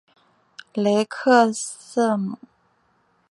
[0.73, 2.39] 雷克瑟姆。